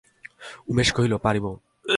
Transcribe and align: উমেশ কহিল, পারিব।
উমেশ 0.67 0.89
কহিল, 0.91 1.13
পারিব। 1.17 1.45